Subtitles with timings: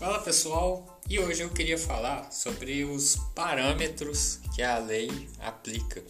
[0.00, 6.02] Fala pessoal, e hoje eu queria falar sobre os parâmetros que a lei aplica.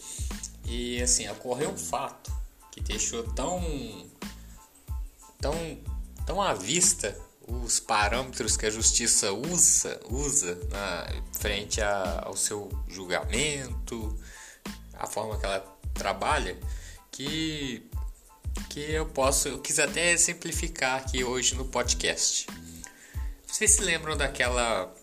[0.63, 2.33] E assim, ocorreu um fato
[2.71, 4.09] que deixou tão
[5.41, 5.53] tão
[6.25, 12.69] tão à vista os parâmetros que a justiça usa, usa na frente a, ao seu
[12.87, 14.17] julgamento,
[14.93, 15.59] a forma que ela
[15.93, 16.57] trabalha,
[17.11, 17.85] que
[18.69, 22.47] que eu posso, eu quis até simplificar aqui hoje no podcast.
[23.51, 24.95] Vocês se lembram daquela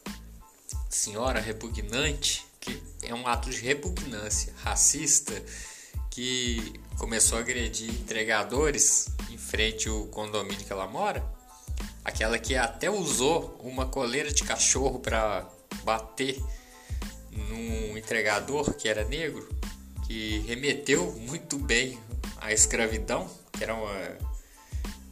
[0.88, 5.34] senhora repugnante, que é um ato de repugnância racista,
[6.10, 11.22] que começou a agredir entregadores em frente ao condomínio que ela mora?
[12.02, 15.46] Aquela que até usou uma coleira de cachorro para
[15.84, 16.42] bater
[17.30, 19.46] num entregador que era negro,
[20.06, 21.98] que remeteu muito bem
[22.38, 24.18] à escravidão, que era uma,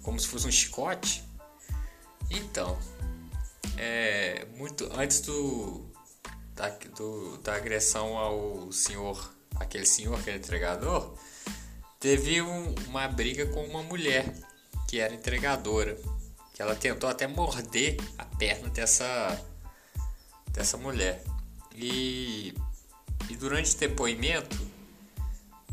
[0.03, 1.23] como se fosse um chicote.
[2.31, 2.77] Então,
[3.77, 5.87] é, muito antes do
[6.55, 11.15] da, do, da agressão ao senhor, aquele senhor, aquele entregador,
[12.01, 14.35] teve um, uma briga com uma mulher
[14.89, 15.99] que era entregadora,
[16.55, 19.39] que ela tentou até morder a perna dessa
[20.49, 21.23] dessa mulher.
[21.75, 22.55] E,
[23.29, 24.57] e durante o depoimento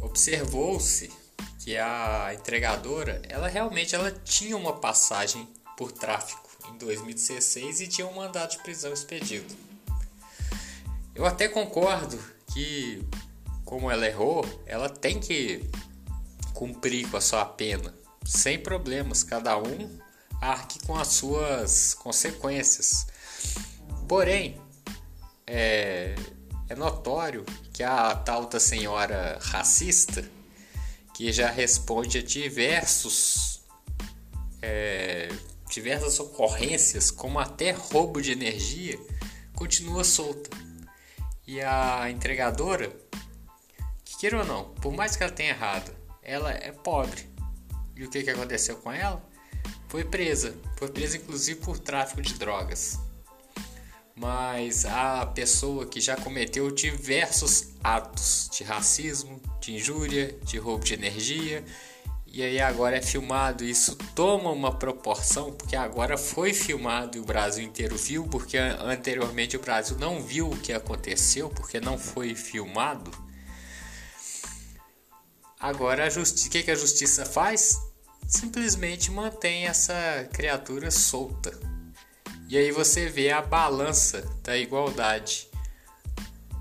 [0.01, 1.09] observou-se
[1.59, 8.07] que a entregadora, ela realmente ela tinha uma passagem por tráfico em 2016 e tinha
[8.07, 9.53] um mandato de prisão expedido.
[11.15, 12.19] Eu até concordo
[12.53, 13.03] que,
[13.63, 15.63] como ela errou, ela tem que
[16.53, 17.93] cumprir com a sua pena,
[18.25, 19.99] sem problemas, cada um
[20.41, 23.07] arque com as suas consequências.
[24.07, 24.59] Porém,
[25.47, 26.15] é,
[26.67, 30.23] é notório que a tal da senhora racista,
[31.13, 33.61] que já responde a diversos
[34.61, 35.29] é,
[35.73, 38.99] diversas ocorrências, como até roubo de energia,
[39.55, 40.49] continua solta.
[41.47, 42.95] E a entregadora,
[44.05, 45.91] que queira ou não, por mais que ela tenha errado,
[46.21, 47.27] ela é pobre.
[47.95, 49.21] E o que, que aconteceu com ela?
[49.87, 50.55] Foi presa.
[50.77, 52.99] Foi presa inclusive por tráfico de drogas.
[54.15, 60.93] Mas a pessoa que já cometeu diversos atos de racismo, de injúria, de roubo de
[60.93, 61.63] energia
[62.33, 67.23] e aí agora é filmado, isso toma uma proporção, porque agora foi filmado e o
[67.23, 72.33] Brasil inteiro viu, porque anteriormente o Brasil não viu o que aconteceu, porque não foi
[72.33, 73.11] filmado.
[75.59, 77.79] Agora o que, que a justiça faz?
[78.27, 81.55] Simplesmente mantém essa criatura solta.
[82.49, 85.47] E aí você vê a balança da igualdade.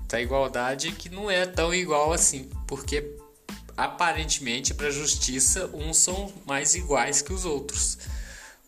[0.07, 3.22] Da igualdade que não é tão igual assim, porque
[3.75, 7.97] aparentemente para a justiça uns são mais iguais que os outros.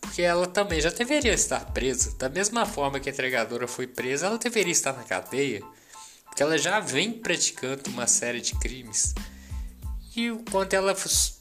[0.00, 2.14] Porque ela também já deveria estar presa.
[2.16, 5.62] Da mesma forma que a entregadora foi presa, ela deveria estar na cadeia.
[6.24, 9.14] Porque ela já vem praticando uma série de crimes.
[10.16, 10.94] E quando ela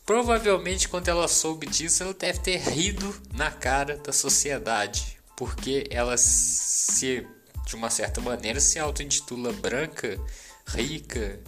[0.05, 6.17] provavelmente quando ela soube disso, ela deve ter rido na cara da sociedade, porque ela
[6.17, 7.25] se
[7.65, 10.19] de uma certa maneira se auto-intitula branca,
[10.67, 11.39] rica,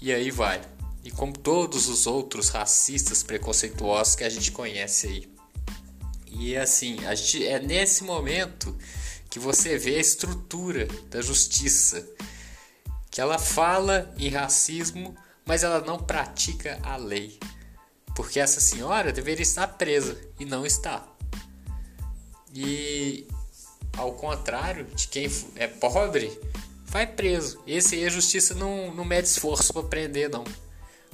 [0.00, 0.60] e aí vai.
[1.04, 5.30] E como todos os outros racistas preconceituosos que a gente conhece aí.
[6.26, 8.76] E assim, a gente, é nesse momento
[9.28, 12.06] que você vê a estrutura da justiça.
[13.10, 17.38] Que ela fala em racismo, mas ela não pratica a lei.
[18.14, 21.06] Porque essa senhora deveria estar presa e não está.
[22.54, 23.26] E
[23.96, 26.30] ao contrário de quem é pobre,
[26.90, 27.62] vai preso.
[27.66, 30.44] Esse aí a justiça não, não mede esforço para prender, não.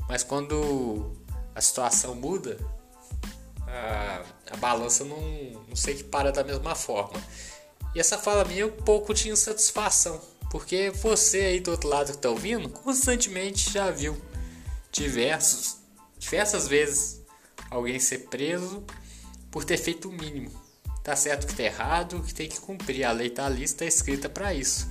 [0.09, 1.15] Mas quando
[1.55, 2.59] a situação muda,
[3.67, 5.21] a, a balança não,
[5.69, 7.23] não sei que para da mesma forma.
[7.95, 10.21] E essa fala minha é um pouco de insatisfação,
[10.51, 14.21] porque você aí do outro lado que está ouvindo, constantemente já viu
[14.93, 15.77] diversos,
[16.19, 17.23] diversas vezes
[17.71, 18.85] alguém ser preso
[19.51, 20.51] por ter feito o mínimo.
[21.03, 23.05] Tá certo que tá errado, que tem que cumprir.
[23.05, 24.89] A lei tá ali, está escrita para isso.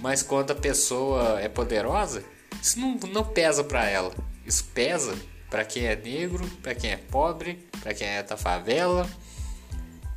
[0.00, 2.24] Mas quando a pessoa é poderosa,
[2.62, 4.14] isso não, não pesa para ela.
[4.44, 5.16] Isso pesa
[5.50, 9.08] para quem é negro, para quem é pobre, para quem é da favela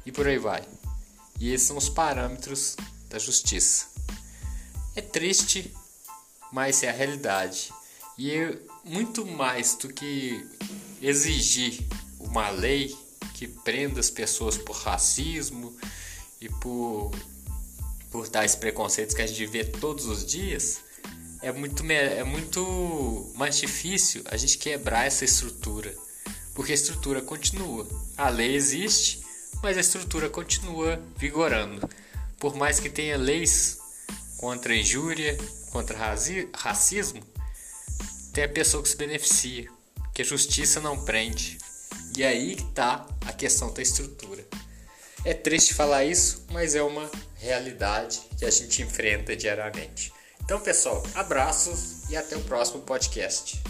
[0.05, 0.63] e por aí vai.
[1.39, 2.75] E esses são os parâmetros
[3.09, 3.87] da justiça.
[4.95, 5.73] É triste,
[6.51, 7.71] mas é a realidade.
[8.17, 10.45] E é muito mais do que
[11.01, 11.87] exigir
[12.19, 12.95] uma lei
[13.33, 15.73] que prenda as pessoas por racismo
[16.41, 17.11] e por
[18.09, 20.79] por tais preconceitos que a gente vê todos os dias,
[21.41, 25.93] é muito, é muito mais difícil a gente quebrar essa estrutura.
[26.53, 27.87] Porque a estrutura continua.
[28.17, 29.23] A lei existe,
[29.63, 31.87] mas a estrutura continua vigorando.
[32.37, 33.77] Por mais que tenha leis
[34.37, 35.37] contra injúria,
[35.71, 35.97] contra
[36.53, 37.21] racismo,
[38.33, 39.69] tem a pessoa que se beneficia,
[40.13, 41.57] que a justiça não prende.
[42.17, 44.45] E aí está a questão da estrutura.
[45.25, 50.13] É triste falar isso, mas é uma realidade que a gente enfrenta diariamente.
[50.43, 53.61] Então, pessoal, abraços e até o próximo podcast.